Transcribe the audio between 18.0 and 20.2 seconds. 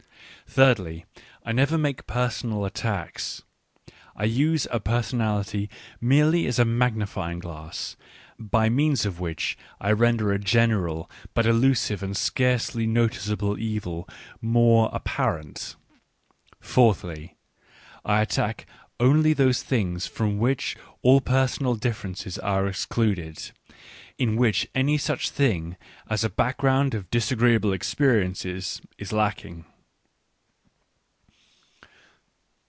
I attack only those things